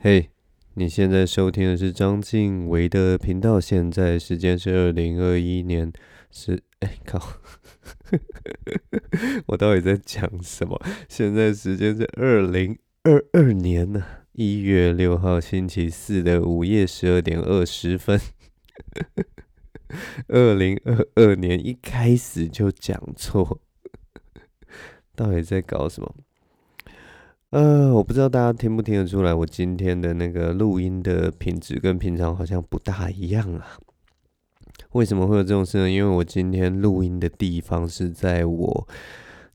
[0.00, 0.30] 嘿
[0.74, 5.92] 你现在收听的是张静维的频道，现在时间是二零二一年
[6.30, 7.20] 是哎靠，
[9.46, 10.80] 我到底在讲什么？
[11.08, 18.20] 现在时间是二零二二年呢，一月六号星期四的午夜十二点二十分。
[20.28, 23.60] 二零二二年一开始就讲错，
[25.16, 26.14] 到底在搞什么？
[27.50, 33.78] 呃，我不知道大家听不听得出来，我今天的那个录音的品质跟平常好像不大一样啊。
[34.92, 35.90] 为什么会有这种事呢？
[35.90, 38.88] 因为我今天录音的地方是在我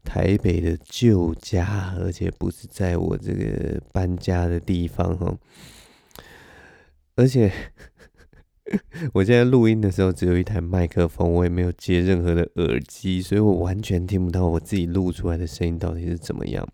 [0.03, 5.37] 台北的旧家，而且不是在我这个搬家的地方哈。
[7.15, 7.51] 而且
[9.13, 16.67] 我现在录音的时候只有一台麦克风，我也没有接任何的耳机，所以我完全听不到我自己录出来的声音到底是怎么样。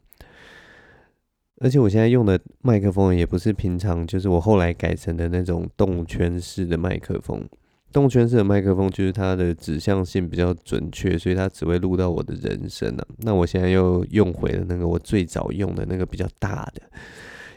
[1.60, 7.48] 而且我现在用的麦克风也不是平常，就是我后来改成的那种动圈式的麦克风。
[7.92, 13.06] 动圈式的麦克风就是它的指向性比较准确，所以它只会录到我的人声啊。
[13.18, 16.82] 那我现在又用回了那个我最早用的那个比较大的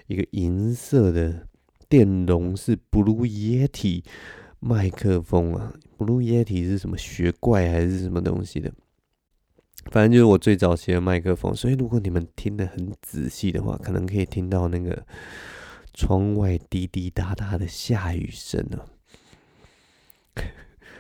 [0.07, 1.47] 一个银色的
[1.89, 4.03] 电容式 Blue Yeti
[4.59, 5.73] 麦克风啊。
[5.99, 8.73] Blue Yeti 是什么学怪还是什么东西的？
[9.91, 15.05] 反正就是我最早期的麦克风，所以如果你们听得很仔细的话，可能可以听到那个
[15.93, 18.79] 窗外滴滴答答的下雨声呢。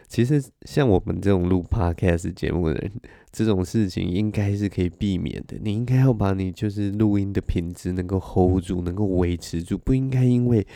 [0.09, 2.93] 其实像我们这种录 podcast 节目的人，
[3.31, 5.57] 这种事情应该是可以避免的。
[5.63, 10.67] 你应该要把你就是录音的品质能够 hold 住，能够维持住，不应该因为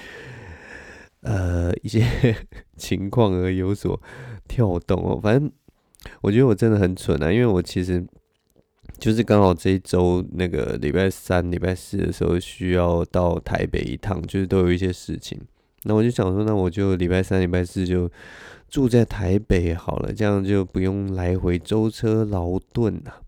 [1.20, 2.07] 呃一些
[2.79, 4.01] 情况而有所
[4.48, 5.20] 跳动哦。
[5.20, 5.53] 反正。
[6.21, 8.05] 我觉得我真的很蠢啊，因为我其实
[8.99, 15.41] 就是刚好这一周那个礼拜三、礼拜四的时候需要到台北一趟，就是都有一些事情。
[15.85, 18.11] 那我就想说，那我就礼拜三、礼拜四就
[18.69, 23.20] 住在台北好了，这样就不用来回舟车劳顿啊。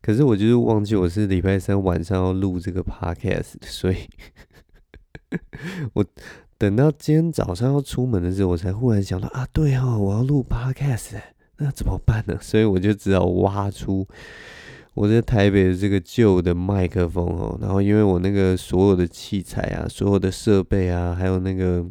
[0.00, 3.96] 可是我就是忘记我是礼拜三晚上要录这个 podcast，所以
[5.94, 6.04] 我。
[6.58, 11.20] 等到今天早上要出门的时候，我才忽然想到啊，对哦，我要录 podcast，
[11.58, 12.38] 那怎么办呢？
[12.40, 14.06] 所以我就只好挖出
[14.94, 21.84] 我在台北的这个旧的麦克风哦，然后因为我那个所有的器材啊，所有的设备啊，还有那个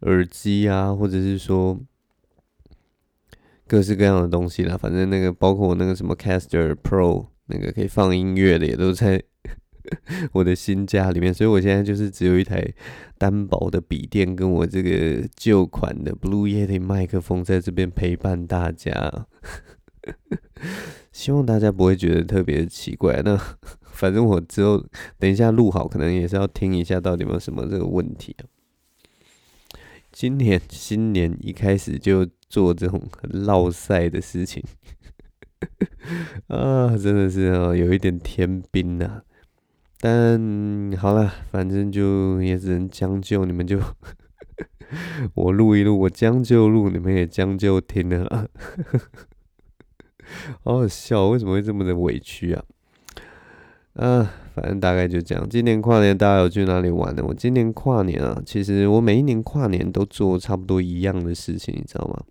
[0.00, 1.78] 耳机啊，或者是说
[3.66, 9.22] 各式各样的东西啦，反正那个包括我那个什么 Caster Pro 那个可以放音乐的，也都在。
[10.32, 12.66] 我的新家里面，所以我现在就是只有一台
[13.16, 19.26] 单薄的笔电，跟我这个旧款的 Blue Yeti 麦克风在这边陪伴大家。
[21.12, 23.20] 希望大家不会觉得特别奇怪。
[23.24, 23.36] 那
[23.92, 24.84] 反正我之后
[25.18, 28.46] 等一下录好，可能也是要听一下到底有没有什么这个问题啊。
[30.12, 34.62] 今年新年一开始就做这种很赛的事情，
[36.48, 39.22] 啊，真的是啊，有一点天兵啊。
[40.00, 43.80] 但好了，反正就也只能将就，你们就
[45.34, 48.48] 我录一录，我将就录，你们也将就听了。
[50.62, 52.62] 好好笑，为什么会这么的委屈啊？
[53.94, 55.44] 啊，反正大概就这样。
[55.48, 57.24] 今年跨年大家有去哪里玩呢？
[57.26, 62.22] 我今年跨年啊，其实我每一年跨年都做差不多一样的事情，你知道吗？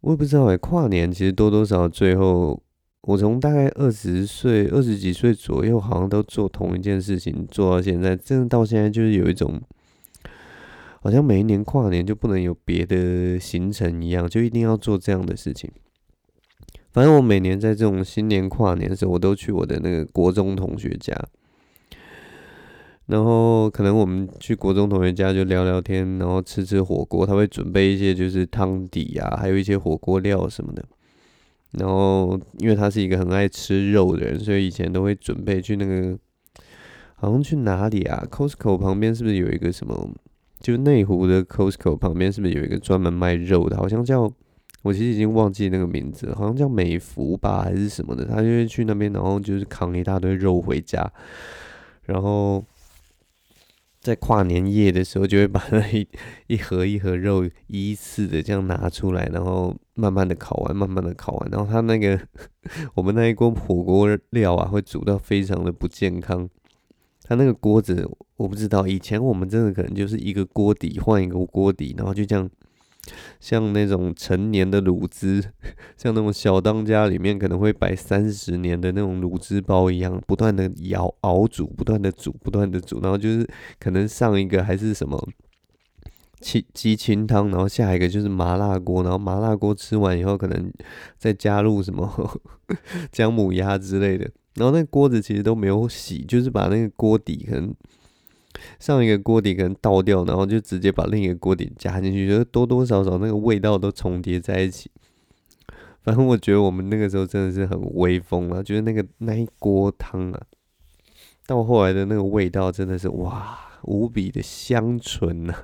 [0.00, 2.62] 我也不知道哎、跨年其实多多少少最后。
[3.06, 9.60] 我从大概二十岁、二十几岁左右，好像都做同一件事情，做到现在，真的到现在就是有一种，
[11.02, 15.70] 好像每一年跨年就不能有别的行程一样，就一定要做这样的事情。
[16.92, 21.14] 反正我每年在这种新年跨年的时候，我都去我的那个国中同学家，
[23.06, 30.82] 然后可能我们去国中同学家就聊聊天，然后吃吃火锅，他会准备一些就是汤底啊，还有一些火锅料什么的。
[31.78, 36.18] 然后，因为他是一个很爱吃肉的人，所以以前都会准备去那个，
[37.14, 40.10] 好像去哪里啊？Costco 旁边是不是有一个什么？
[40.60, 43.76] 就内湖的 Costco 旁边是不是有一个专门卖肉的？
[43.76, 44.22] 好像叫，
[44.82, 48.24] 我其实已经忘记那个名字，好像叫美福吧，还是什么的？
[48.24, 51.12] 他就会去那边，然后就是扛一大堆肉回家，
[52.04, 52.64] 然后。
[54.00, 56.06] 在跨年夜的时候，就会把那一
[56.46, 61.50] 一盒一盒肉依次的这样拿出来，然后慢慢的烤完，慢慢的烤完。
[61.50, 62.20] 然后他那个
[62.94, 66.48] 我们那一锅火锅料啊，会煮到非常的不健康。
[67.26, 68.06] 他那个锅子
[68.36, 72.50] 我不知道，以前我们真的可能就是一个锅底换一个锅底，然后就这样
[73.40, 75.42] 像那种陈年的卤汁，
[75.96, 83.48] 像那种小当家里面可能会摆三十年的那种卤汁包一样，不断的熬熬煮，不断的煮，不断的煮，然后就是
[83.78, 85.16] 可能上一个还是什么
[86.44, 90.70] 清鸡清汤，然后下一个就是麻辣锅，然后麻辣锅吃完以后，可能
[91.16, 92.40] 再加入什么
[93.10, 97.74] 姜母鸭之类的，然后那锅子其实都没有洗，就是把那个锅底可能。
[98.78, 104.88] 上一个锅底可能倒掉，然后就直接把另一个锅底加进去，就是多多少少那个味道都重叠在一起。
[106.02, 110.40] 反正我觉得我们那个时候真的是很威风啊，就是那个那一锅汤啊，
[111.46, 115.54] 到后来的那个味道真的是哇，无比的香醇呐，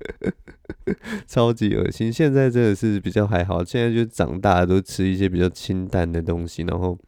[1.26, 2.12] 超级恶心。
[2.12, 6.98] 现在真的是比较还好，现在就长大都吃一些比较清淡的东西，然后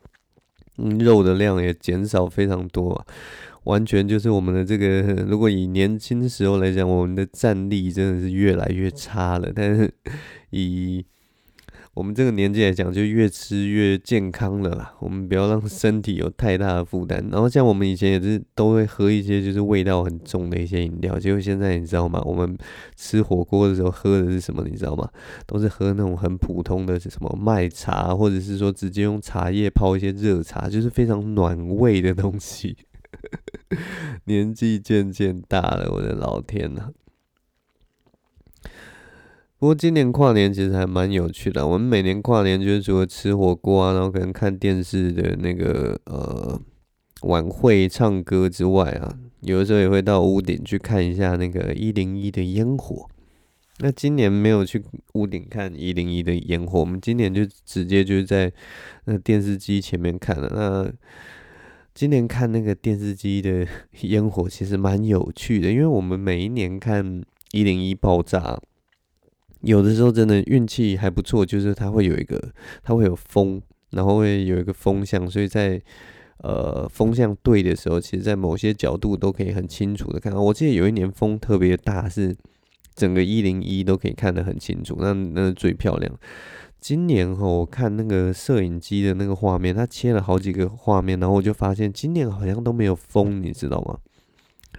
[0.78, 3.06] 嗯，肉的量也减少非常多啊。
[3.64, 9.52] 完全就是我们的这个， 如果以年轻时候来讲，我们的战力真的是越来越差了。
[9.54, 9.92] 但是
[10.50, 11.04] 以
[11.94, 14.94] 我们这个年纪来讲，就越吃越健康了啦。
[14.98, 17.22] 我们不要让身体有太大的负担。
[17.30, 22.22] 然后像我们以前也是都会喝一些就是味道很重的一些饮料，结果现在你知道吗？
[22.24, 22.56] 我们
[22.96, 24.64] 吃火锅的时候喝的是什么？
[24.66, 25.06] 你知道吗？
[25.46, 32.74] 都是喝那种很普通的，是什么麦茶，或者是说直接用茶叶泡一些热茶，就是非常暖胃的东西。
[34.24, 36.88] 年纪渐渐大了，我的老天呐！
[39.62, 41.64] 不过今年跨年其实还蛮有趣的。
[41.64, 46.60] 我们每年跨年就是除了吃火锅啊，然后可能看电视的那个呃
[47.28, 53.08] 晚会、唱歌之外啊，有的时候也会到屋顶去看一下那个一零一的烟火。
[53.78, 54.82] 那今年没有去
[55.12, 58.52] 屋顶看一零一的烟火，我们今年就直接就是在
[59.04, 60.50] 那电视机前面看了。
[60.52, 60.92] 那
[61.94, 63.64] 今年看那个电视机的
[64.02, 67.22] 烟火，其实蛮有趣的，因为我们每一年看
[67.52, 68.60] 一零一爆炸，
[69.62, 72.40] 有的时候真的运气还不错，就是它会有一个，
[72.82, 73.60] 它会有风，
[73.90, 75.80] 然后会有一个风向，所以在
[76.38, 80.40] 呃风向对的时候，其实在某些角度都可以很清楚的看到。
[80.40, 82.36] 我记得有一年风特别大，是
[82.94, 86.12] 整个一零一都可以看得很清楚，那那是最漂亮。
[86.80, 93.96] 今年哈，我看那个摄影机的那个画面，它切了好几个画面，然后我就发现今年好像都没有风，你知道吗？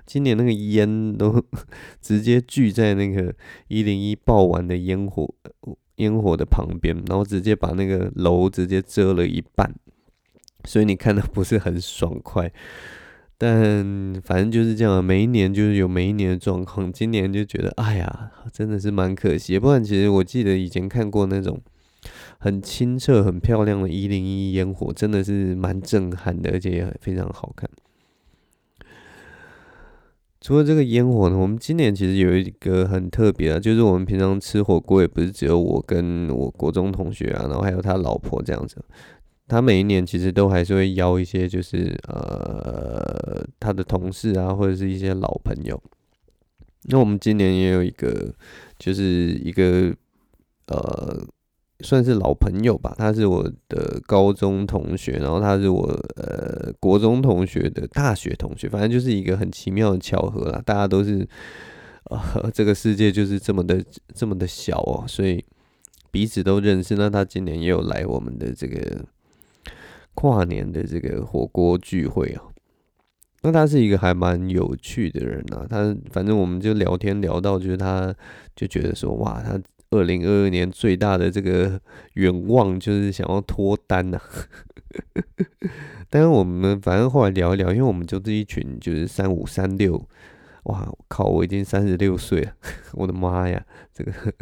[0.06, 1.44] 今年那个烟都
[2.02, 3.34] 直接聚在那个
[3.68, 5.34] 一零一爆完的烟火
[5.96, 9.74] 烟火的旁边，然后直接把那个楼直接遮了一半，
[10.66, 12.52] 所以你看的不是很爽快。
[13.38, 16.92] 但反正就是这样，每一年就是有每一年的状况。
[16.92, 19.60] 今年就觉得，哎呀，真的是蛮可惜。
[19.60, 21.62] 不然其实我记得以前看过那种。
[22.38, 27.70] 很清澈、很漂亮的一零一烟火，真的是蛮震撼的，而且也非常好看。
[30.44, 38.84] 除了这个烟火呢，我们今年其实有一个很特别的，就是我们平常吃火锅也不是只有我跟我国中同学啊，然后还有他老婆这样子。
[39.48, 45.82] 他每一年其实都还是会邀一些，就是呃他的同事啊，或者是一些老朋友。
[46.90, 48.34] 那我们今年也有一个，
[48.78, 49.96] 就是一个
[50.68, 51.26] 呃。
[51.84, 55.84] 算是老朋友吧，他是我的高中同学，然后他是我
[56.16, 60.62] 呃国中同学的大学同学，反正就是一个很奇妙的巧合啦。
[60.66, 61.28] 大家都是
[62.06, 63.84] 呃 这个世界就是这么的
[64.16, 65.44] 这么的小哦，所以
[66.10, 66.96] 彼此都认识。
[66.96, 69.06] 那他今年也有来我们的这个
[70.14, 72.44] 跨年的这个火锅聚会啊。
[73.42, 78.16] 那他是一个还蛮有趣的人啊，他反正我们就聊天聊到，就是他
[78.56, 79.60] 就觉得说哇他。
[79.94, 81.80] 二零二二年最大的这个
[82.14, 84.20] 愿望就是想要脱单呐，
[86.10, 90.04] 但是我们反正后来聊一聊，因为我们就这一群就是三五三六，
[90.64, 92.52] 哇靠，我已经三十六岁了，
[92.94, 94.12] 我的妈呀，这个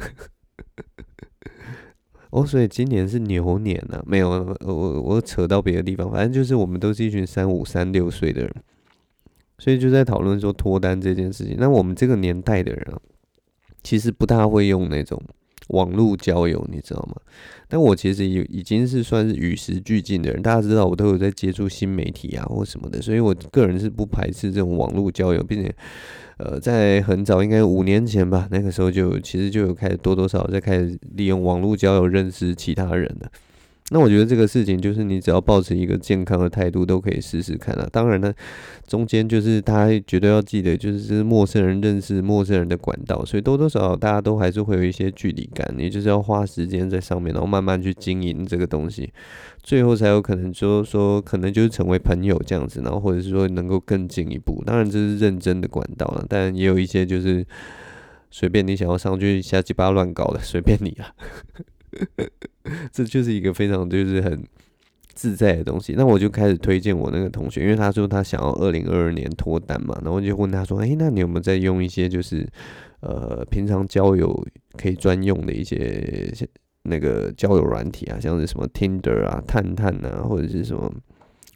[2.31, 4.29] 哦，所以今年是牛年呐，没有，
[4.61, 8.55] 我我扯到别的地方，反正就是我们都是一群三五三六岁的人，
[9.57, 11.57] 所以就在讨论说脱单这件事情。
[11.59, 12.99] 那我们这个年代的人啊，
[13.83, 15.21] 其实不大会用那种。
[15.69, 17.15] 网络交友，你知道吗？
[17.67, 20.41] 但我其实已已经是算是与时俱进的人。
[20.41, 25.73] 大家知道我都有在接触新媒体啊或什么的，所以我个人是不排斥这种网络交友，并且，
[26.37, 33.31] 呃，在很早应该五年前吧，那个时候就其实就有开始多多少少在开始利用网络交友认识其他人了。
[33.93, 37.85] 那我觉得这个事情就是你只要抱持一个健康的态度，都可以试试看啊。
[37.91, 38.33] 当然呢，
[38.87, 49.11] 中间就是大家绝对要记得，就是是陌生人认识陌生人的管道，所以多多少少大家都还是会有一些距离感，你就是要花时间在上面，然后慢慢去经营这个东西，
[49.61, 54.63] 最后才有可能说说可能就是成为朋友这样子，然后或者是说能够更进一步。
[54.65, 57.45] 当然这是认真的管道了，但也有一些就是。
[58.33, 61.11] 随便你想要上去瞎鸡巴乱搞的，随便你啊。
[62.91, 64.43] 这就是一个非常就是很
[65.13, 65.93] 自在的东西。
[65.97, 72.47] 那我就开始推荐我那个同学，因为他说他想要二零二二年脱单嘛，然后我就问他说：“诶，那你有没有在用一些就是
[73.01, 74.45] 呃平常交友
[74.77, 76.33] 可以专用的一些
[76.83, 80.91] 那个交友软体啊，像是什么 Tinder 啊、探探啊，或者是什么？”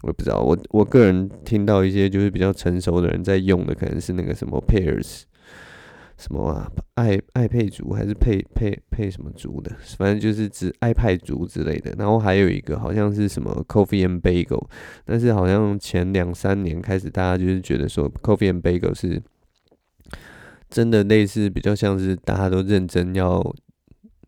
[0.02, 5.24] 我也不知道，我我个人听到一些就是比较成熟的人在用的，可能是那个什么 Pairs，
[6.18, 11.94] 什么啊，爱爱配族还是配配配什么族的，反正就是指爱派族之类的。
[11.98, 14.68] 然后还有一个好像是什么 Coffee and Bagel，
[15.06, 19.22] 但是好像前两三年开始，大家就是觉得说 Coffee and Bagel 是
[20.70, 23.56] 真的类似，比较像是大家都认真要。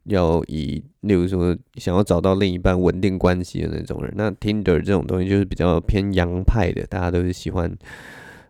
[0.09, 7.69] 要以，例如说想要找到另一半稳定关系的那种人，那 Tinder 这种东西就是比较偏洋派的，大家都是喜欢，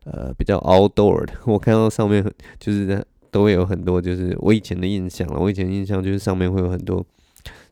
[0.04, 1.34] 呃，比较 outdoor 的。
[1.48, 2.24] 我看到上面
[2.60, 5.40] 就是都会有很多，就是我以前的印象了。
[5.40, 7.06] 我以前印象就是上面会有很多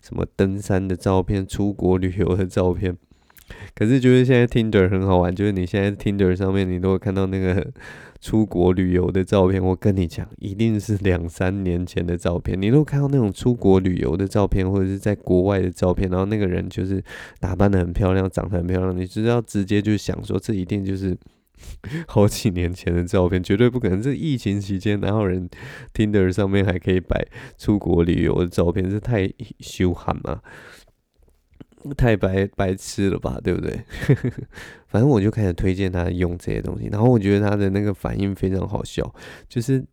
[0.04, 2.96] 什么登山的照片、出国旅游的照片。
[3.76, 7.66] 可是就是现在 Tinder 很好玩，就是你现在 Tinder 上面你都会看到那个。
[8.22, 12.60] 出国旅游的照片，我跟你讲，一定是两三年前的照片。
[12.60, 17.04] 你如果看到那种出国旅游的照片，或者是在国外的照片，然后那个人就是
[17.40, 21.16] 打扮得很漂亮，长得很漂亮，你就要直接就想说，这一定就是
[22.08, 24.02] 好几年前的照片，绝对不可能。
[24.02, 25.50] 这疫情期间，哪有人
[25.94, 27.26] Tinder 上面还可以摆
[27.58, 28.90] 出国旅游的照片？
[28.90, 29.28] 这太
[29.60, 30.42] 羞耻嘛！
[31.96, 33.80] 太白白痴了吧，对不对？
[34.90, 39.14] 反正我就开始推荐他用这些东西，然后我觉得他的那个反应非常好笑，
[39.48, 39.86] 就是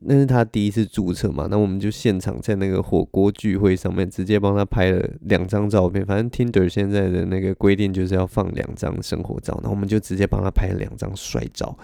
[0.00, 6.04] 那是他第一次注册嘛，那我们就现场在那个火锅聚会上面直接帮他拍了两张照片。
[6.04, 11.76] 反正 Tinder 现在的那个规定就是要放两张生活照，那我们就直接帮他拍了两张帅照，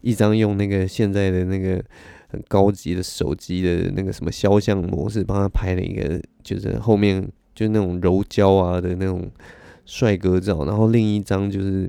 [0.00, 1.82] 一张用那个现在的那个
[2.28, 7.26] 很高级的手机的那个什么肖像模式帮他拍了一个，就是后面。
[7.54, 9.30] 就那种柔焦啊的那种
[9.84, 11.86] 帅哥照，然后另一张就是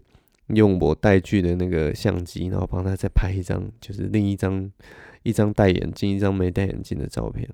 [0.48, 4.70] 用我带去的那个相机，然后帮他再拍一张，就是另一张
[5.24, 7.50] 一张戴眼镜，一张没戴眼镜的照片。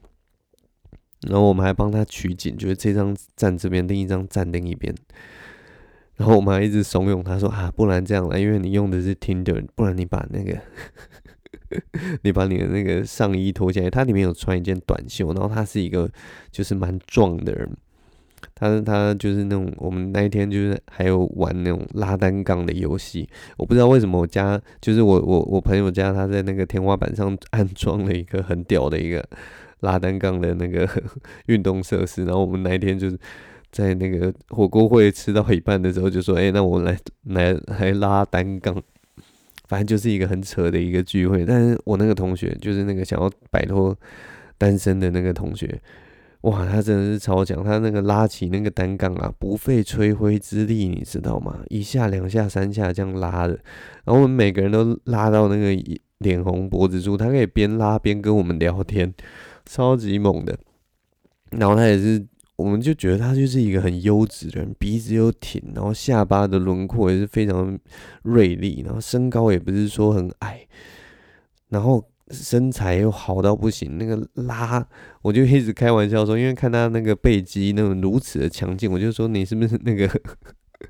[1.27, 4.93] 然后我们还帮他取景，就是这张站这边，另一张站另一边。
[6.15, 10.59] 然后我们还一直怂恿他说啊，不然这样了，因为你用的是 Tinder，不然你把那个
[12.23, 16.09] 你把你的那个上衣脱下来，他里面有穿一件短袖，然后他是一个
[16.51, 17.69] 就是蛮壮的人。
[18.55, 23.27] 他他就是那种，我们那一天就是还有玩那种拉单杠的游戏。
[23.57, 29.23] 我不知道为什么我家就是我我我朋友家，他在那个天花板上 安装了一个很屌的一个
[29.81, 30.87] 拉单杠的那个
[31.47, 32.25] 运动设施。
[32.25, 33.17] 然后我们那一天就是
[33.71, 38.75] 在那个火锅会吃到一半的时候，就说：“哎，那我来来来拉单杠。”
[39.67, 41.45] 反正就是一个很扯的一个聚会。
[41.45, 43.95] 但是我那个同学，就是那个想要摆脱
[44.57, 45.79] 单身的那个同学。
[46.43, 47.61] 哇，他真的是超强！
[47.61, 51.59] 他那个拉起那个单杠啊，不费吹灰之力，你知道吗？
[51.67, 53.53] 一下、两下、三下这样拉的，
[54.05, 59.13] 然后我们每个人都拉到那个脸红脖子粗，他可以边拉边跟我们聊天，
[59.65, 60.57] 超级猛的。
[61.51, 67.77] 然后他也是，我们就觉得他就是一个很优质的人，鼻子又挺，然后下巴的轮廓也是非常
[68.23, 70.65] 锐利，然后身高也不是说很矮，
[71.67, 72.08] 然后。
[72.31, 74.85] 身材又好到不行，那个拉，
[75.21, 80.07] 我就一直开玩笑说，因为看他那个背肌那种如此的强劲，我就说你是不是那个，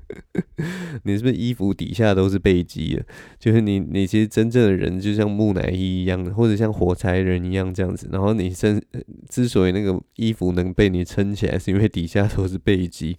[1.04, 3.00] 你是不是衣服底下都是背肌啊？
[3.38, 8.08] 就是你，你其实真正的人就像木乃伊一样的，或者像火柴人一样这样子。
[8.12, 8.82] 然后你身
[9.28, 13.16] 之所以那个衣服能被你撑起来，是因为底下都是背肌，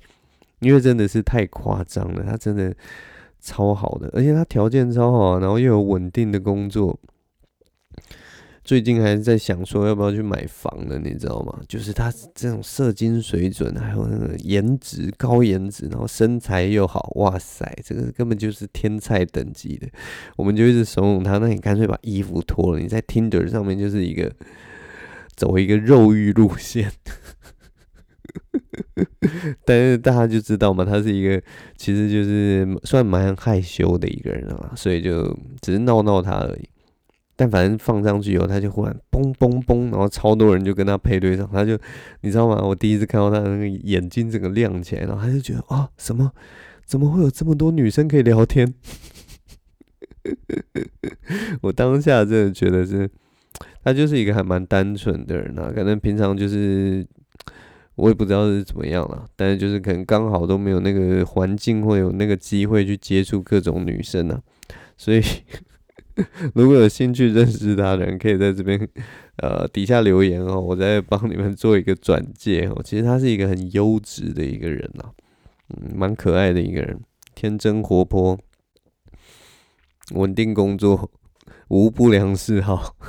[0.59, 2.73] 因为真的是太夸张了，他真的
[3.39, 6.99] 超好的，而且他条件超好，然后又有稳定的工作。
[8.63, 11.59] 最近还是在想说要不要去买房的，你知道吗？
[11.67, 19.87] 就是他这种射精水准，还有那个颜值高颜值，然后身材又好，哇塞，这个根本就是天菜等级的。
[20.35, 24.31] 我们就一直怂恿他，那你干脆把衣服脱了，你在 Tinder 上面就是一个
[25.35, 26.91] 走一个肉欲路线。
[29.65, 31.41] 但是大家就知道嘛，他是一个
[31.75, 36.69] 其实就是算蛮害羞的一个人啊，所以就只是闹闹他而已。
[37.41, 41.75] 但反正放上去以后，他就忽然嘣嘣嘣，然后超多人就跟他配对上，他就
[42.21, 42.61] 你知道吗？
[42.63, 46.31] 我第一次看到他那个眼睛整个亮起来，然后他就觉得啊，什么？
[46.85, 48.71] 怎么会有这么多女生可以聊天？
[51.61, 53.09] 我当下真的觉得是，
[53.83, 57.03] 他就是一个还蛮单纯的人啊，可能平常就是
[57.95, 64.39] 我也不知道是怎么样了，但是就是可能刚好都没有那个环境或有那个机会去接触各种女生啊，
[64.95, 65.19] 所以。
[66.55, 68.87] 如果有兴趣认识他的人，可以在这边
[69.37, 72.81] 呃底下留言哦，我再帮你们做一个转介哦。
[72.83, 75.05] 其实他是一个很优质的一个人呐，
[75.69, 76.99] 嗯，蛮可爱的一个人，
[77.33, 78.37] 天真活泼，
[80.13, 81.09] 稳定工作，
[81.69, 82.95] 无不良嗜好。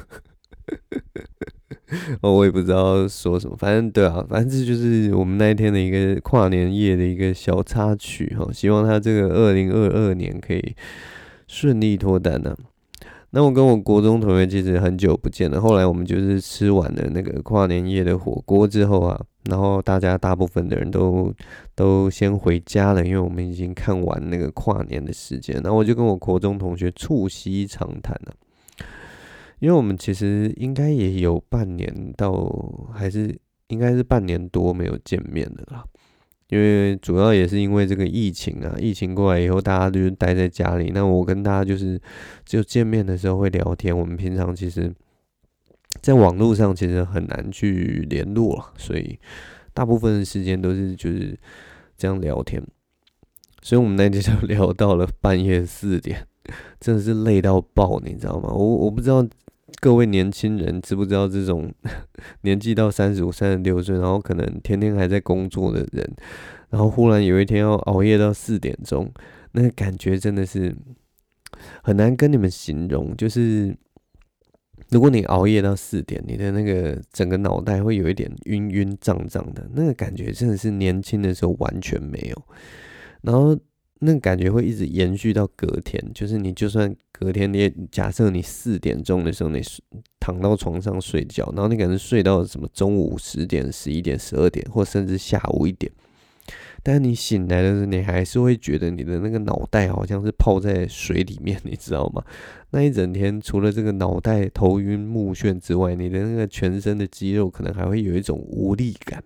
[2.23, 8.49] 哦，我也不知道说什么，反正对啊，反正这就是我们那一天的一个跨年夜的一个小插曲哈。
[8.53, 10.75] 希望他这个二零二二年可以
[11.47, 12.57] 顺利脱单呢。
[13.35, 21.33] 那我跟我国中同学其实很久不见了，后来我们就是吃完了那个跨年夜的火锅之后啊，然后大家大部分的人都
[21.75, 28.35] 都先回家了，因为我们已经看完那个跨年的时间，然后我就跟我国中同学促膝长谈了。
[29.61, 32.53] 因为我们其实应该也有半年到，
[32.93, 33.35] 还是
[33.69, 35.83] 应该是半年多没有见面的啦。
[36.53, 40.91] 因为主要也是因为这个疫情啊，疫情过来以后，大家就是待在家里。
[40.95, 41.99] 那我跟大家就是
[42.45, 43.97] 只有见面的时候会聊天。
[43.99, 44.93] 我们平常其实，
[46.03, 49.19] 在网络上其实很难去联络，所以
[49.73, 51.35] 大部分的时间都是就是
[51.97, 52.63] 这样聊天。
[53.63, 56.27] 所以我们那天就聊到了半夜四点，
[56.79, 58.51] 真的是累到爆，你知道吗？
[58.53, 59.27] 我我不知道。
[59.83, 61.69] 各位年轻人，知不知道这种
[62.43, 66.09] 年纪到三十五、三十六岁，然后可能天天还在工作的人，
[66.71, 69.13] 然后忽然有一天要熬夜到四点钟，
[69.51, 70.73] 那个感觉真的是
[71.83, 73.13] 很难跟你们形容。
[73.17, 73.77] 就是
[74.91, 82.43] 如果你熬夜到四点，你的那个整个脑袋会有一点晕晕胀胀的，那个感觉真的是年轻的时候完全没有。
[83.23, 83.59] 然后。
[84.05, 89.63] 那感觉会一直延续到隔天，就是你就算隔天，你也假设你四点钟的时候你
[90.19, 95.93] 躺到床上睡觉，然后你可能睡到什么中午十点、十一点、十二点，或甚至下午一点，
[96.83, 102.25] 但是你醒来的时候，你还是会觉得你的那个脑袋好像是泡在水里面，你知道吗？
[102.71, 109.23] 那一整天除了这个脑袋头晕目眩之外，你的那个全身的肌肉可能还会有一种无力感。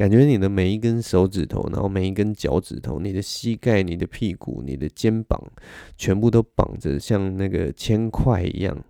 [0.00, 5.38] 感觉你的每一根手指头，然后每一根脚趾头，你的膝盖、你的屁股、你的肩膀，
[5.98, 8.82] 全部都绑着像那个铅块一样，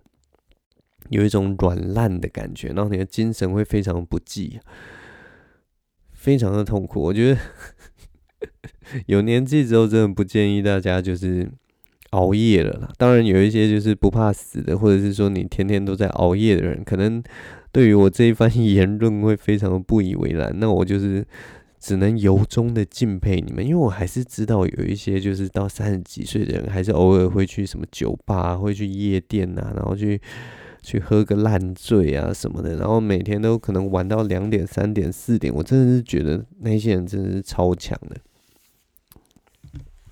[1.09, 4.61] 有一种软烂的感觉，然后你的精神会非常不济，
[6.13, 7.01] 非常的痛苦。
[7.01, 7.41] 我觉得
[9.07, 11.51] 有年纪之后，真的不建议大家就是
[12.11, 12.89] 熬夜了啦。
[12.97, 17.21] 当然，有一些就是不怕死的，或者是说你天天都在熬夜的人，可能。
[17.73, 21.25] 对于我这一番言论会非常的不以为然，那我就是
[21.79, 30.19] 只能由衷的敬佩你们，因为我还是知道有一些就是到三十几岁的人，还是偶尔会去什么酒吧，会去夜店啊，然后去
[30.81, 38.17] 去喝个烂醉啊什么的，然后每天都可能玩到两点、三点、四点，我真的是觉得那些人真的是超强的。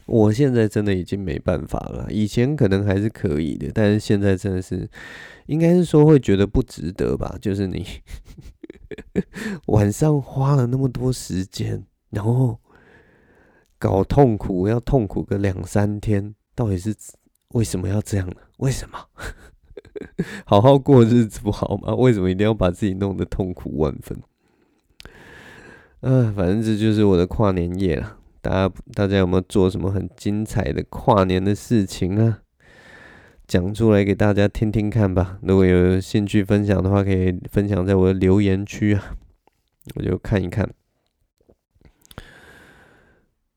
[0.09, 4.89] 我现在真的已经没办法了，以前可能还是可以的，但是现在真的是，
[5.45, 7.37] 应该是说会觉得不值得吧？
[7.39, 7.85] 就是你
[9.67, 12.59] 晚上花了那么多时间，然后
[13.77, 16.95] 搞痛苦，要痛苦个两三天，到底是
[17.49, 18.35] 为什么要这样呢？
[18.57, 18.97] 为什么？
[20.45, 21.93] 好好过日子不好吗？
[21.93, 24.17] 为什么一定要把自己弄得痛苦万分？
[26.01, 28.18] 嗯，反正这就是我的跨年夜了。
[28.41, 32.39] 大家大家有没有做什么很精彩的跨年的事情啊？
[33.47, 35.39] 讲出来给大家听听看吧。
[35.41, 39.17] 如果有兴趣分享的话，可以分享在我的留言区啊，
[39.95, 40.69] 我就看一看。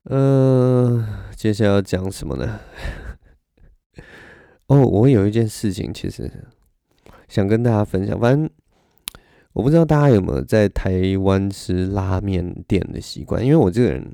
[0.05, 2.59] 嗯、呃，接下来要讲什么呢？
[4.65, 6.29] 哦，我有一件事情，其实
[7.27, 8.19] 想跟大家分享。
[8.19, 8.49] 反正
[9.53, 14.11] 我不知道大家有没有在台湾吃拉面店的习惯，因为我这个人。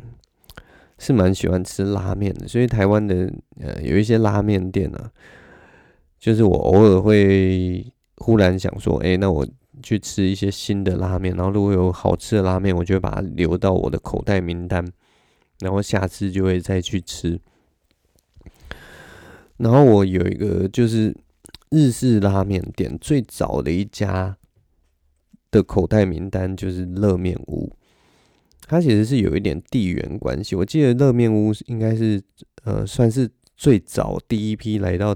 [1.00, 5.10] 是蛮喜欢吃拉面的，所以台湾的呃有一些拉面店啊，
[6.20, 7.84] 就是我偶尔会
[8.18, 9.48] 忽然想说，哎，那我
[9.82, 14.86] 去吃一些新的拉面，然后如果有好吃的拉面，我就会把它留到我的口袋名单，
[15.62, 17.40] 然后下次就会再去吃。
[19.56, 21.16] 然后我有一个就是
[21.70, 24.38] 日式拉面店，最早的一家
[25.50, 27.74] 的口袋名单就是乐面屋。
[28.70, 30.56] 它其实是有一点地缘关系。
[30.56, 32.22] 我记得乐面屋应该是
[32.66, 33.28] 呃算是
[33.58, 35.16] 最早第一批来到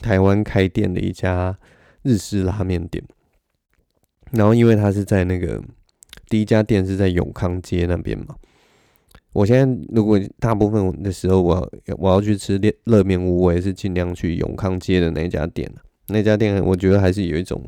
[0.00, 1.56] 台湾开店的一家
[2.02, 3.02] 日式拉面店。
[4.32, 5.62] 然后因为它是在那个
[6.28, 8.34] 第一家店是在永康街那边嘛。
[9.32, 15.72] 我现在如果大部分的时候我要我要去吃热热面屋，我也是尽量去永康街的那家店。
[16.08, 17.64] 那家店我觉得还是有一种。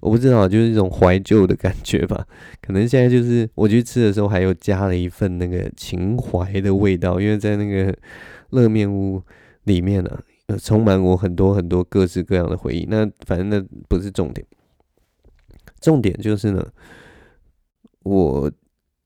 [0.00, 2.26] 我不知道，就是一种怀旧的感觉吧。
[2.60, 7.96] 可能现在就是我去吃的时候，还有加了一份那个情怀的味道，因为在那个
[8.50, 9.22] 乐面屋
[9.64, 12.86] 里面呢、呃，充满我很多很多各式各样的回忆。
[12.88, 14.46] 那反正那不是重点，
[15.80, 16.66] 重点就是呢，
[18.02, 18.50] 我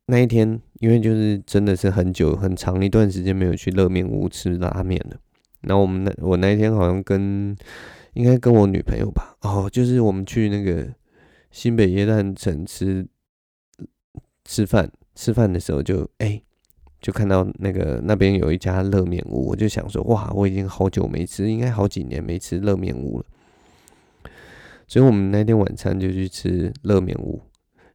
[0.06, 5.16] 那一天因为就是真的是很久很长一段时间没有去乐面屋吃拉面了。
[5.62, 7.56] 然后我们那我那一天好像跟
[8.14, 10.92] 应该跟我女朋友吧，哦，就是我们去那个
[11.50, 13.06] 新北耶诞城吃
[14.44, 16.42] 吃饭，吃饭的时候就哎。
[17.00, 23.26] 就看到那个那边有一家乐面屋，我就想说，哇，我已经好久没吃，应该好几年没吃乐面屋了。
[24.88, 27.42] 所以我们那天晚餐就去吃乐面屋。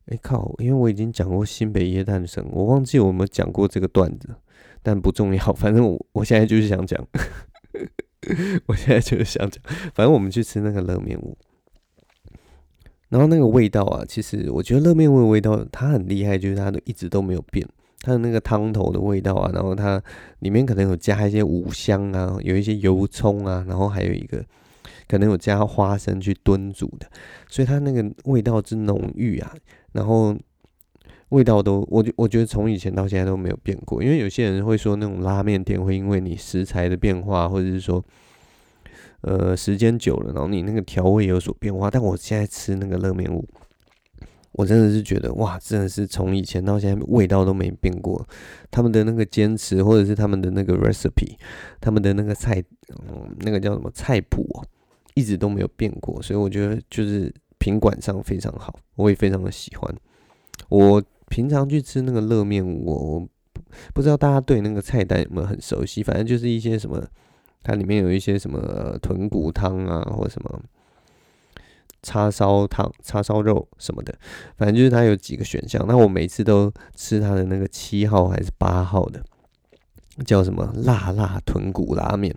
[0.05, 4.29] 哎、靠，因为我已经讲过新北耶诞城，我忘记我有没有讲过这个段子，
[4.83, 7.03] 但不重要，反正我我现在就是想讲，
[8.67, 11.37] 我现在就是想讲，反正我们去吃那个热面屋，
[13.09, 17.67] 然后那个味道啊，其实我觉得热面屋的味道它很厉害，就是它都一直都没有变。
[18.01, 20.01] 它的那个汤头的味道啊，然后它
[20.39, 24.41] 里面可能有加一些五香啊，有一些油葱啊，然后还有一个
[25.05, 27.05] 可能有加花生去炖煮的，
[27.49, 29.53] 所以它那个味道之浓郁啊，
[29.91, 30.33] 然后
[31.29, 38.03] 味道都我我觉得从以前到现在都没有变过，因为有些人会说那种拉面店会因为你食材的变化，或者是说
[39.21, 43.47] 呃时间久了，然后你那个调味有所变化，但我现在吃那个乐面屋。
[44.53, 48.27] 我真的是觉得哇，真的是从以前到现在味道都没变过。
[48.71, 51.35] 他们的那个坚持，或者是他们的那个 recipe，
[51.79, 54.43] 他们的那个菜，嗯，那个叫什么菜谱，
[55.13, 56.19] 一直都没有变过。
[56.23, 59.95] 所以我觉得就是品管上非常好，我也非常的喜欢。
[60.67, 63.25] 我平常去吃那个乐面，我
[63.93, 66.03] 不知道大家对那个菜单有没有很熟悉。
[66.03, 67.01] 反正就是一些什么，
[67.63, 70.59] 它里面有一些什么豚骨汤啊，或什么。
[72.01, 74.15] 叉烧汤、叉烧肉什么的，
[74.55, 75.85] 反正就是它有几个选项。
[75.85, 79.21] 那我每次都吃它的那个七号还是八号的，
[80.25, 82.33] 叫什么辣辣豚骨拉面。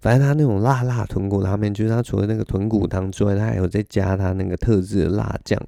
[0.00, 5.62] 反正它那种辣辣豚骨拉面，就是它除了那个豚骨汤之外，它还有再加它那个特制的辣酱。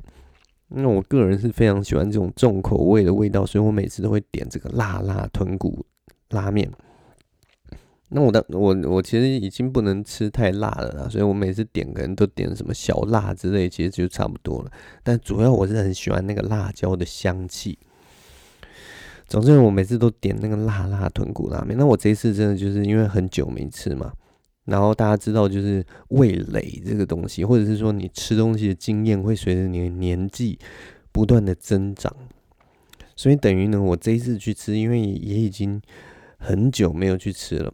[0.68, 5.84] 那我个人是非常喜欢这种重口味的味道，所以我每次都会点这个辣辣豚骨
[6.30, 6.70] 拉面。
[8.10, 14.70] 那我的我我其实已经不能吃太辣了啦，所以我每次点可能都点什么小辣之类，其实就差不多了。
[15.02, 17.78] 但主要我是很喜欢那个辣椒的香气。
[19.26, 21.76] 总之，我每次都点那个辣辣豚骨拉面。
[21.76, 24.10] 那我这一次真的就是因为很久没吃嘛，
[24.68, 30.58] 然后大家知道就是味蕾这个东西，或者是说你吃东西的经验会随着你的年纪
[31.10, 32.14] 不断的增长，
[33.16, 35.80] 所以等于呢，我这一次去吃，因为也已经
[36.36, 37.72] 很久没有去吃了。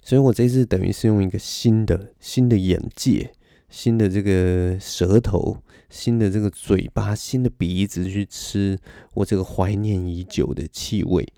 [0.00, 3.30] 所以我这次等于是用一个新的、新的眼界、
[3.68, 5.58] 新的这个舌头、
[5.90, 8.78] 新的这个嘴巴、新的鼻子去吃
[9.14, 11.28] 我这个怀念已久的气味。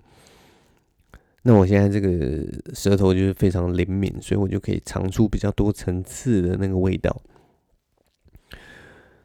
[1.47, 7.21] 那我现在这个舌头就是非常灵敏，所以我就可以尝出比较多层次的那个味道。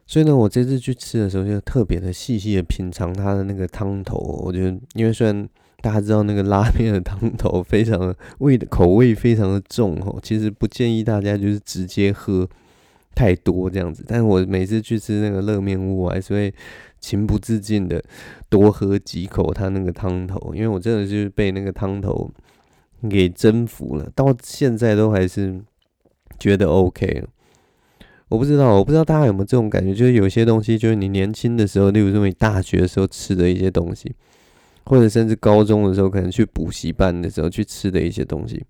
[0.05, 4.17] 所以呢，我这次去吃的时候就特别的细细的品尝它的那个汤头。
[4.45, 5.49] 我觉得，因为虽然
[5.81, 12.47] 大家知道那个拉面的汤头非常的味的口味非常的重哦，其实不建议大家就是直接喝
[13.15, 14.03] 太多这样子。
[14.07, 16.53] 但是我每次去吃那个乐面屋，我还是会
[16.99, 18.03] 情不自禁的
[18.49, 22.29] 多喝几口它那个汤头，因为我真的是被那个汤头
[23.09, 25.61] 给征服了，到现在都还是
[26.39, 27.23] 觉得 OK。
[28.29, 34.13] 我不知道，我不知道大家有没有这种感觉，就是有些东西，就是你年轻的时候，例如说你大学的时候吃的一些东西。
[34.83, 38.65] 或者甚至高中的时候，可能去补习班的时候去吃的一些东西，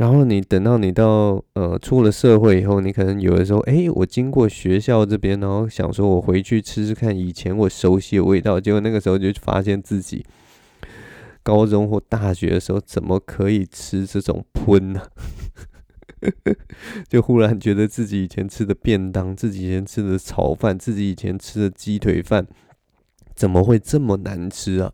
[0.00, 10.24] 然后你等到你到呃出了社会以后，你可能有的时候，哎、我经过学校这边，然后想说我回去吃吃看以前我熟悉的味道，结果那个时候就发现自己
[11.42, 15.02] 高中或大学的时候怎么可以吃这种喷呢？
[17.06, 22.46] 就忽然觉得自己以前吃的便当，自己以前吃的炒饭，自己以前吃的鸡腿饭。
[23.34, 24.90] 怎么会这么难吃啊？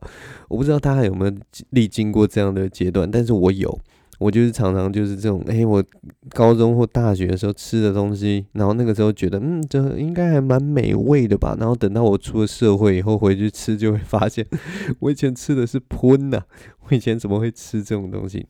[0.48, 1.32] 我不知道大家有没有
[1.70, 3.76] 历经过这样的阶段，但是我有，
[4.18, 5.82] 我就是常常就是这种，哎、我
[6.30, 14.46] 高中或大学的时候吃的东西，然后那个时候觉得，嗯，这应该还蛮美味的吧，然后等到我出了社会以后回去吃，就会发现
[15.00, 16.42] 我以前吃的是喷呐，
[16.88, 18.46] 我以前怎么会吃这种东西？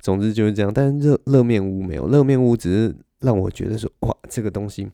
[0.00, 4.88] 总之就是这样，但是热热面屋没有，热面屋只是让我觉得说，哇，这个东西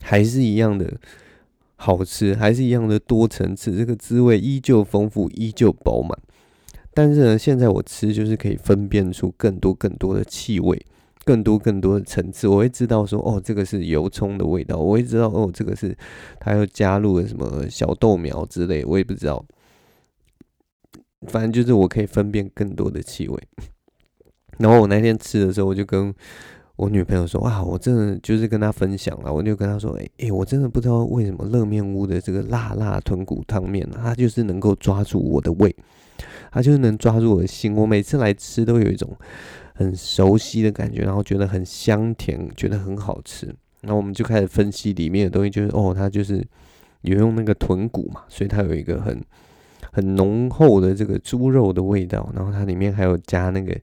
[0.00, 0.98] 还是一样的。
[1.82, 6.10] 好吃还是一样的多层次，这个滋味依旧丰富，依旧饱满。
[6.92, 10.84] 但是呢，现在我吃就是可以分辨出更多更多的气味，
[11.24, 12.48] 更多更多的层次。
[12.48, 14.76] 我会知道说，哦，这个是油葱的味道。
[14.76, 15.96] 我会知道，哦，这个是
[16.38, 19.44] 它又加入了什么小豆苗之类，我也不知道。
[21.28, 23.38] 反正就是我可以分辨更多的气味。
[24.58, 26.12] 然后我那天吃的时候，我就跟
[26.76, 35.74] 我女朋友说啊，我真的就是跟她分享了，我就跟她说，哎、欸、哎，我真的不知道为什么乐面屋的这个辣辣豚骨汤面，它就是能够抓住我的胃，
[36.50, 37.74] 它就是能抓住我的心。
[37.74, 39.16] 我每次来吃都有一种
[39.74, 43.54] 很熟悉的感觉，然后觉得很香甜，觉得很好吃。
[43.82, 46.46] 那我们就开始分析里面的东西，就是哦，它就是
[47.02, 49.18] 有用那个豚骨嘛，所以它有一个很
[49.90, 52.30] 很浓厚的这个猪肉的味道。
[52.34, 53.74] 然后它里面还有加那个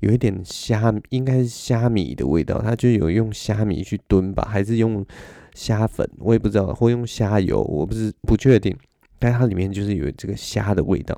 [0.00, 2.60] 有一点虾，应该是虾米的味道。
[2.60, 5.06] 它就有用虾米去炖吧，还是用
[5.54, 6.08] 虾粉？
[6.18, 8.76] 我也不知道，或用虾油，我不是不确定。
[9.18, 11.16] 但它里面就是有这个虾的味道。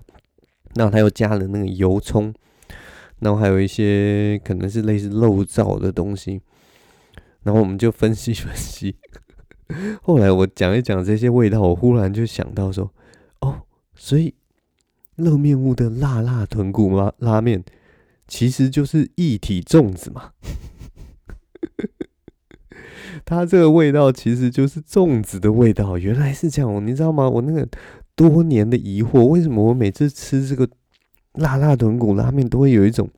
[0.78, 2.32] 然后它又加了那个油葱，
[3.18, 6.40] 然后还有一些可能是类似肉燥的东西。
[7.42, 8.96] 然后我们就分析分析，
[10.02, 12.92] 后来我讲一讲这些味道，我忽然就想到说，
[13.40, 13.62] 哦，
[13.94, 14.34] 所以
[15.16, 17.64] 热面屋的辣辣豚骨拉拉面，
[18.26, 20.32] 其实就是一体粽子嘛。
[23.24, 27.28] 它这个味道其实就是粽子的味道，原来是这样，你知道吗？
[27.28, 27.66] 我那个
[28.18, 30.68] 多年的疑惑，为什么我每次吃这个
[31.34, 33.08] 辣辣豚骨拉面都会有一种。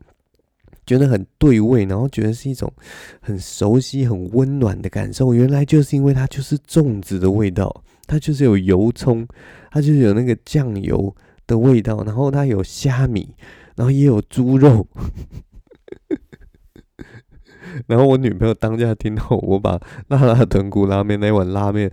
[0.83, 2.69] 觉得很对味，然后觉得是一种
[3.21, 5.33] 很熟悉、很温暖的感受。
[5.33, 9.25] 原来就是因为它就是粽子的味道，它就是有油葱，
[9.69, 13.29] 它就是有那个酱油的味道，然后它有虾米，
[13.75, 14.85] 然后也有猪肉。
[17.87, 21.89] 然后我女朋友当下听到我把辣辣豚骨拉面那碗拉面。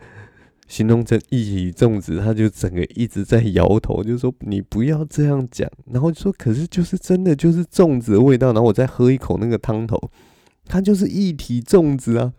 [0.68, 5.68] 形容成一体粽子，他就整个一直在摇头，就说你不要这样讲。
[5.86, 8.48] 然后就说，可是就是真的就是粽子的味道。
[8.48, 10.10] 然后我再喝一口那个汤头，
[10.66, 12.34] 它就是一体粽子啊。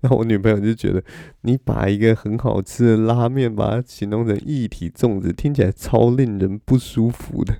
[0.00, 1.02] 然后我女朋友就觉得，
[1.42, 7.54] 你把一个很好吃的拉面，把它形容成一体粽子，听起来超令人不舒服的。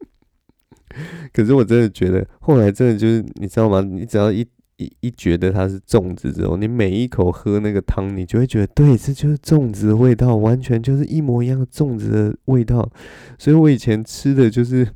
[1.32, 3.80] 可是我真的觉得，后来真的就是你知道吗？
[3.80, 4.46] 你只要一。
[4.76, 12.90] 一一觉得它是粽子之后，你每一口喝那个汤，你就会觉得，对，这就是粽子的味道，完全就是一模一样的粽子的味道。
[13.38, 14.88] 所以我以前吃的就是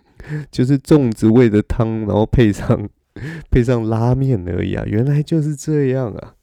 [0.52, 2.88] 就是粽子味的汤，然后配上
[3.50, 6.34] 配上拉面而已啊，原来就是这样啊。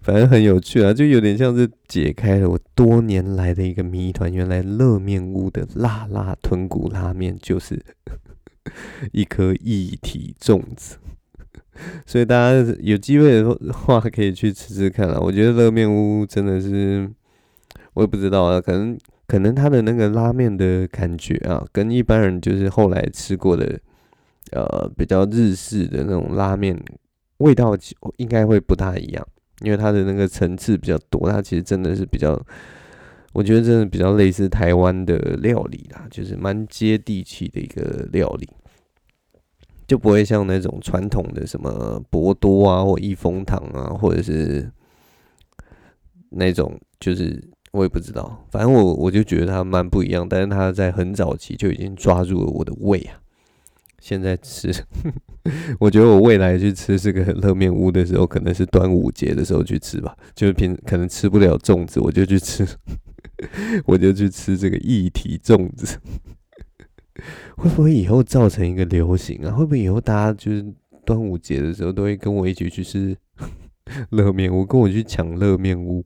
[0.00, 4.32] 反正很有趣啊，就有点像是解开了我多年来的一个谜团。
[4.32, 7.84] 原来乐面屋的辣辣豚骨拉面就是。
[9.12, 10.96] 一颗一体粽子，
[12.06, 15.18] 所以大家有机会的话可以去吃吃看啊。
[15.20, 17.10] 我觉得乐面屋真的是，
[17.94, 18.96] 我也不知道啊，可能
[19.26, 23.80] 可能他的那个拉面的感觉啊，跟一般人就是后来吃过的，
[24.52, 26.78] 呃，比较日式的那种拉面
[27.38, 27.76] 味道，
[28.18, 29.26] 应该会不大一样，
[29.62, 32.40] 因为它的那个层次比较多，它其实真的是比较。
[33.32, 38.48] 我觉得真的比较类似台湾的料理啦，就是蛮接地气的一个料理，
[39.86, 44.70] 就不会像那种传统的什么博多啊或益丰堂啊，或者是
[46.30, 47.42] 那种就是
[47.72, 53.18] 我也不知道，反正我我就觉得它蛮不一样，但是它在很早期就已经抓住了我的胃啊。
[53.98, 54.70] 现在吃，
[55.78, 62.66] 我觉得我未来去吃这个乐面屋的时候，可能是端午节的时候去吃吧，就是平可能吃不了粽子，我就去吃。
[63.86, 65.98] 我就去吃这个一体粽子，
[67.56, 69.52] 会不会以后造成一个流行啊？
[69.52, 70.64] 会不会以后大家就是
[71.04, 73.16] 端午节的时候都会跟我一起去吃
[74.10, 76.04] 乐面屋，跟我去抢乐面屋？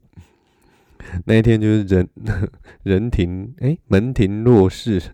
[1.25, 2.09] 那一天就是人
[2.83, 5.01] 人停哎、门庭若市，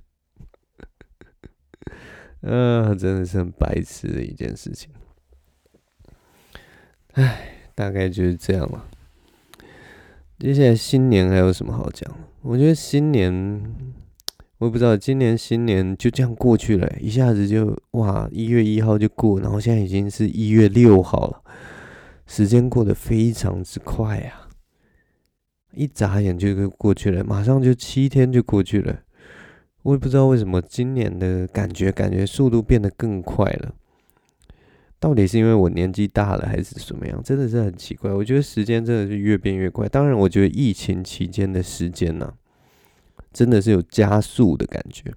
[2.42, 4.90] 啊，真的是很白痴的一件事情。
[7.14, 8.88] 唉，大概就是这样了。
[10.44, 12.14] 接下来新年还有什么好讲？
[12.42, 13.64] 我觉得新年，
[14.58, 21.42] 我也不知道，今年新年就这样过去了，一下子就哇，一月一号就过，然后现在已经是一月六号了，
[22.28, 24.50] 时间过得非常之快啊，
[25.76, 29.00] 一眨眼就过去了，马上就七天就过去了，
[29.84, 33.74] 我也不知道为什么今年的感觉，感觉速度变得更快了。
[35.04, 37.22] 到底是因为我年纪大了，还是什么样？
[37.22, 38.10] 真的是很奇怪。
[38.10, 39.86] 我觉得时间真的是越变越快。
[39.90, 42.34] 当然，我觉得疫情期间的时间呢、
[43.34, 45.12] 真的是有加速的感觉。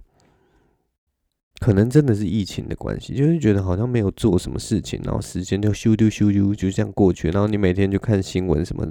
[1.60, 7.28] 可能真的是疫情的关系，就是觉得好像没有做什么事情，然后时间就咻丢咻丢就这样过去。
[7.30, 8.84] 然后你每天就看新闻，什么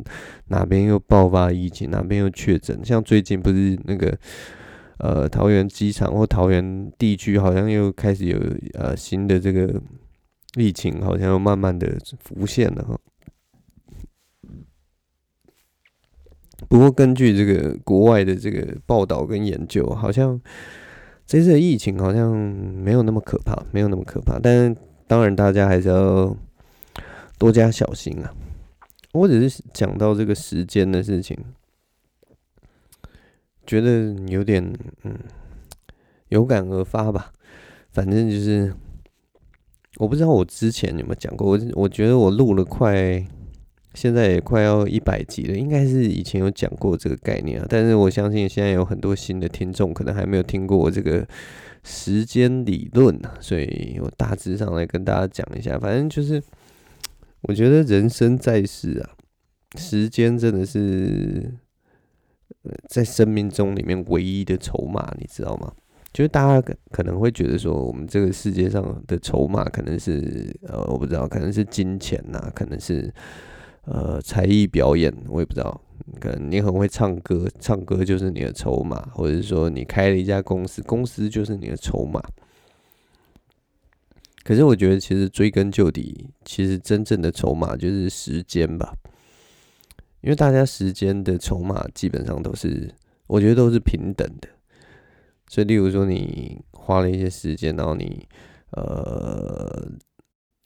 [0.47, 2.79] 哪边又爆发疫情，哪边又确诊。
[2.85, 4.17] 像最近不是那个
[4.99, 8.39] 呃桃园机场或桃园地区，好像又开始有
[8.75, 9.81] 呃新的这个。
[10.55, 12.99] 疫情好像又慢慢的浮现了哈，
[16.69, 20.39] 不过根据这个国外的这个报道跟研究，好像
[21.25, 24.39] 这次疫情好像没有那么可怕，没有那么可怕。
[24.39, 24.75] 但是
[25.07, 26.35] 当然大家还是要
[27.37, 28.33] 多加小心啊。
[29.11, 31.37] 我只是讲到这个时间的事情，
[33.65, 35.17] 觉得有点嗯
[36.29, 37.31] 有感而发吧。
[37.91, 38.73] 反正就是
[39.97, 43.25] 我不知道我之前有没有讲过，我我觉得我录了快
[43.93, 47.65] 现在也快要一百集了，应该是以前有讲过这个概念啊。
[47.69, 51.27] 但是我相信现在有很多新的听众可能还没有听过我这个
[51.83, 55.77] 时间理论啊，所以我大致上来跟大家讲一下。
[55.79, 56.41] 反正就是。
[57.47, 59.11] 我觉得人生在世啊，
[59.77, 61.53] 时间真的是
[62.89, 65.71] 在生命中里面唯一的筹码，你知道吗？
[66.15, 73.13] 就是大家可可能会觉得说，我们这个世界上的筹码可能是呃，我不知道，可能是金钱呐，可能是
[73.83, 75.81] 呃才艺表演，我也不知道。
[76.21, 82.23] 可能你很会唱歌，唱歌就是你的筹码，或者是说你开了一家公司，公司就是你的筹码。
[84.45, 88.93] 可是我觉得，其实追根究底，其实真正的筹码就是时间吧。
[90.21, 92.89] 因为大家时间的筹码基本上都是，
[93.27, 94.47] 我觉得都是平等的。
[95.47, 98.27] 所以，例如说你花了一些时间，然后你
[98.71, 99.87] 呃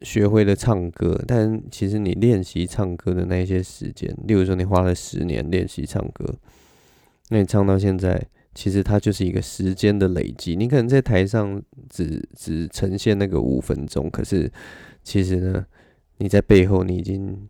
[0.02, 6.36] 学会了唱歌，但其实你练习唱歌的那些时间，例如说你花了十年练习唱歌，
[7.30, 8.28] 那你唱到现在。
[8.56, 14.52] 其实它就是一个时间的累积，你可能在台上只只呈现那个五分钟，可是
[15.04, 15.66] 其实呢，
[16.18, 17.48] 你在背后你已经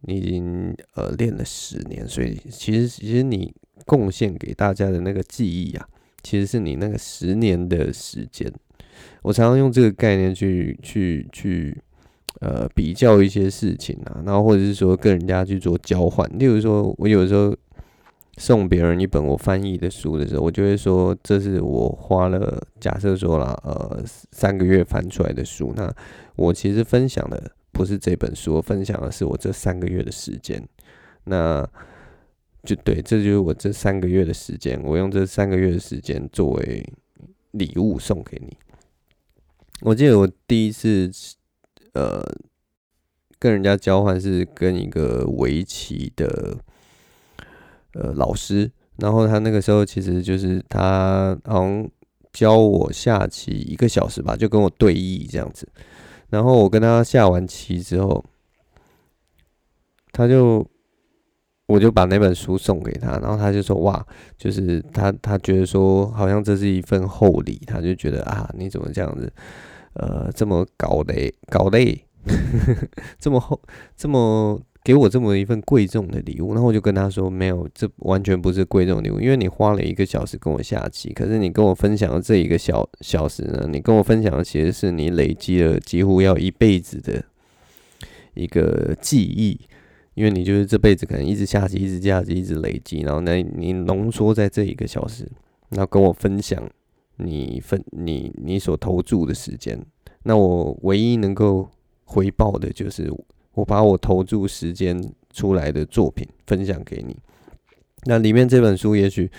[0.00, 5.86] 你已经呃练了十年，所以其实其实你贡献给大家的那个记忆啊，
[6.22, 8.52] 其实是你那个十年的时间。
[9.22, 11.76] 我常常用这个概念去去去
[12.40, 17.56] 呃比较一些事情啊，然后或者是说跟人家去做交换，例如说我有时候。
[18.40, 24.00] 送别人一本我翻译的书的时候，我就会说，这是我花了假设说了呃
[24.30, 25.72] 三个月翻出来的书。
[25.74, 25.92] 那
[26.36, 30.62] 我其实分享的不是这本书，我分享的是我这三个月的时间。
[31.24, 31.68] 那
[32.64, 36.84] 就对，这就是我这三个月的时间，我用这三个月的时间作为
[37.52, 38.56] 礼物送给你。
[39.80, 41.10] 我记得我第一次
[41.92, 42.22] 呃
[43.38, 46.58] 跟人家交换是跟一个围棋的。
[47.94, 51.90] 呃，老师，然后他那个时候其实就是他好像
[52.32, 55.66] 教我下棋一个小时吧，就跟我对弈这样子。
[56.28, 58.22] 然后我跟他下完棋之后，
[60.12, 60.64] 他就
[61.68, 64.04] 我就把那本书送给他，然后他就说：“哇，
[64.36, 69.32] 就是他他觉得说好像这是一份厚礼，他就觉得啊，你怎么这样子？
[69.92, 72.04] 呃，这么搞嘞搞嘞，
[73.20, 73.60] 这么厚
[73.96, 87.22] 这么。”给我这么一份贵重的礼物，然后我就跟他说：“没有，这完全不是贵重礼物，因为你花了一个小时跟我下棋，可是你跟我分享的这一个小小时呢，你跟我分享的其实是你累积了几乎要一辈子的
[88.32, 89.60] 一个记忆，
[90.18, 95.30] 因为你就是这辈子可能一直下棋，一直下棋，一直累积，然后呢，你浓缩在这一个小时，
[95.68, 96.68] 然后跟我分享
[97.16, 99.80] 你分你你所投注的时间，
[100.24, 101.68] 那我唯一能够
[102.04, 103.08] 回报的就是。”
[103.54, 105.02] 我把我投注时间
[105.32, 107.16] 出来的作品分享给你，
[108.08, 109.30] 那里面这本书也许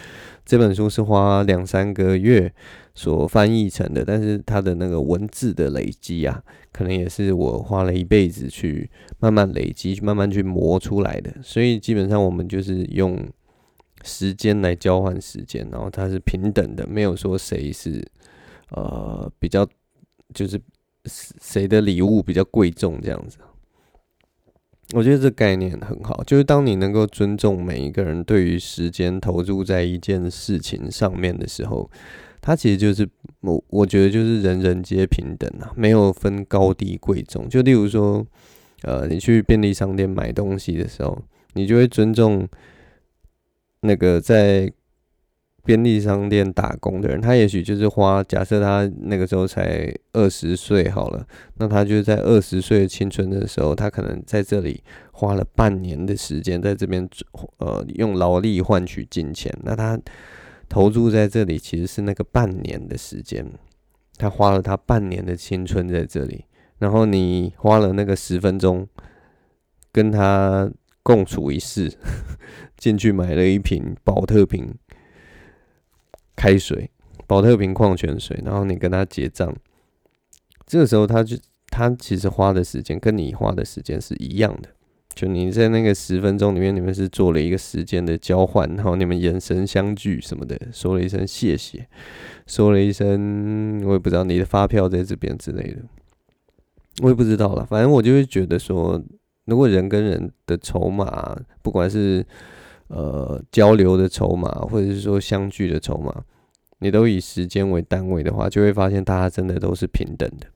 [0.46, 2.54] 这本书是花两三个月
[2.94, 8.88] 所翻译成的，但是它的那个文字的累积啊，可能也是我花了一辈子去
[9.20, 11.34] 慢慢累积、慢慢去磨出来的。
[11.42, 13.18] 所以基本上我们就是用
[14.04, 18.06] 时间来交换时间，然后它是平等的，没有说谁是
[18.70, 19.68] 呃比较
[20.34, 20.62] 就是
[21.06, 23.40] 谁的礼物比较贵重这样子。
[24.94, 31.90] 我觉得这概念很好，就是当你能够尊重每一个人对于时间投入在一件事情上面的时候，
[32.42, 33.08] 它其实就是
[33.42, 37.48] 我我觉得就是人人皆平等啊，没有分高低贵重。
[37.48, 38.26] 就例如说，
[38.82, 41.22] 呃，你去便利商店买东西的时候，
[41.54, 42.48] 你就会尊重
[43.82, 44.72] 那个在。
[45.70, 51.24] 便利商店打工的人，他也许就是花，假设他那个时候才二十岁好了，
[51.58, 57.08] 那他就在二十岁青春的时候，他可能在这里花了半年的时间，在这边
[57.60, 59.96] 呃用劳力换取金钱，那他
[60.68, 63.46] 投注在这里其实是那个半年的时间，
[64.18, 66.46] 他花了他半年的青春在这里，
[66.80, 68.88] 然后你花了那个十分钟
[69.92, 70.68] 跟他
[71.04, 71.94] 共处一室，
[72.76, 74.74] 进去买了一瓶宝特瓶。
[76.40, 76.90] 开水，
[77.28, 79.54] 保特瓶矿泉水，然后你跟他结账，
[80.66, 81.36] 这个时候他就
[81.68, 84.70] 他其实花的时间跟你花的时间是一样的，
[85.14, 91.86] 就你在那个十分钟里面，你们是做了一个时间的交换，然后你们眼神相聚什么的，说了一声谢谢，
[92.48, 95.82] 说了一声我也不知道你的发票在这边之类的，
[97.04, 97.66] 我也不知道了。
[97.66, 99.04] 反正我就会觉得说，
[99.44, 102.26] 如果人跟人的筹码，不管是
[102.90, 106.14] 呃交流的筹码，或者是说相聚的筹码，
[106.80, 110.48] 你都以时间为单位的话，就会发现大家真的都是平等的。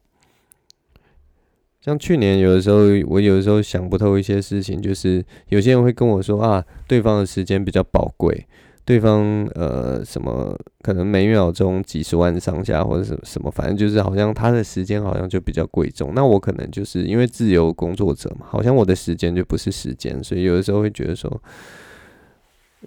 [1.82, 8.48] 像去年有的时候，我有的时候想不透一些事情，就是有些人会跟我说啊，对方的时间比较宝贵，
[8.86, 16.14] 对方呃什么可能每秒钟几十万上下或者什么什么，反正就是好像他的时间好像就比较贵重。
[16.16, 21.30] 那我可能就是因为自由工作者嘛，好像我的时间就不是时间，所以有的时候会觉得说，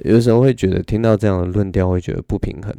[0.05, 2.75] 有的时候会觉得听到这样的论调会觉得不平衡，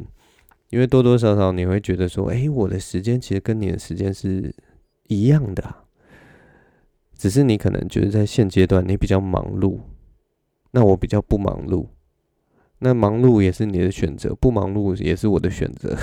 [0.70, 4.54] 因为多多少少你会觉得说，诶，我的时间其实跟你的时间是
[5.08, 5.74] 一样的。
[7.16, 9.80] 只是你可能觉得在现阶段你比较忙碌，
[10.70, 11.88] 那我比较不忙碌，
[12.78, 15.96] 那忙碌也是你的选择，不忙碌也是我的选择，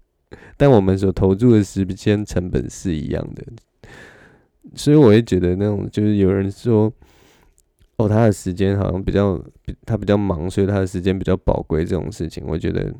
[0.58, 3.42] 但我们所投注的时间成本是一样的，
[4.74, 6.92] 所以我会觉得那种就是有人说，
[7.98, 9.40] 哦，他的时间好像比较
[9.84, 12.94] 他比较忙，所以他的时间比较宝贵这种事情，我觉得，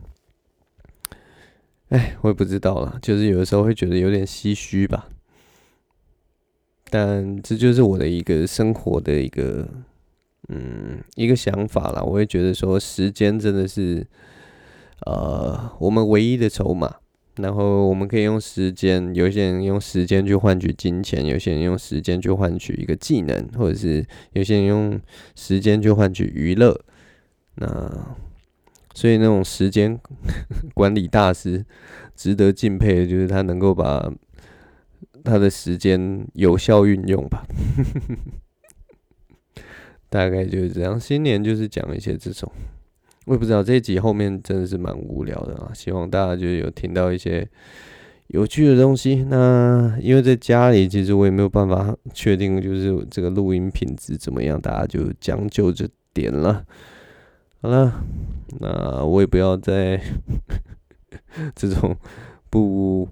[1.91, 5.09] 哎，我也不知道啦，就是有的时候会觉得有点唏嘘吧。
[6.91, 9.69] 但这就是我的一个生活的一个，
[10.49, 12.03] 嗯，一个想法啦。
[12.03, 14.05] 我会觉得说，时间真的是，
[15.07, 16.97] 呃，我们唯一的筹码。
[17.39, 25.01] 然后我们可以用时间，有些人用时间去换取金钱，有些人用时间去换取一个技能，或者是有些人用
[25.34, 26.78] 时间去换取娱乐。
[27.57, 28.16] 那
[28.95, 29.99] 所以那种时间
[30.74, 31.64] 管理大师，
[32.14, 34.12] 值得敬佩的就是他能够把。
[35.24, 37.45] 他的时间有效运用吧，
[40.09, 40.99] 大概就是这样。
[40.99, 42.51] 新年就是讲一些这种，
[43.29, 45.70] 我也不知道这一集后面真的是蛮无聊的啊。
[45.72, 47.47] 希望大家就有听到一些
[48.29, 49.24] 有趣的东西。
[49.29, 56.64] 那因为在家里，其实我也没有办法确定，就是这个录音品质怎么样，大家就将就着点了。
[57.61, 58.03] 好了，
[58.59, 60.01] 那我也不要再
[61.55, 61.95] 这种
[62.51, 63.09] 不。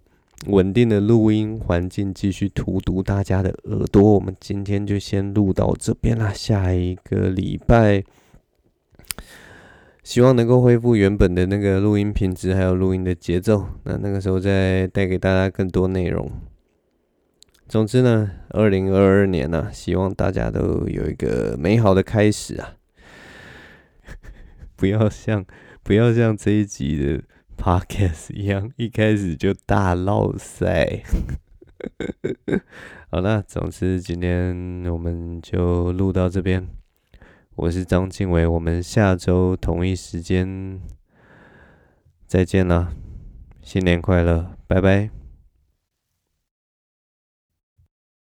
[0.48, 4.02] 稳定的录音环境，继续荼毒大家的耳朵。
[4.02, 8.04] 我们今天就先录到这边啦，下一个礼拜，
[10.06, 13.66] 希望能够恢复原本的那个录音品质，还有录音的节奏。
[13.82, 16.30] 那那个时候再带给大家更多内容。
[17.66, 22.76] 总之呢，二零二二年呢、希望大家都有一个美好的开始啊！
[24.76, 25.44] 不要像
[25.82, 27.24] 不要像这一集的。
[27.58, 31.02] Podcast 一样，一开始就大落赛。
[33.10, 36.68] 好了，总之今天我们就录到这边。
[37.56, 40.78] 我是张静伟，我们下周同一时间
[42.26, 42.92] 再见了！
[43.62, 45.08] 新年快乐，拜拜。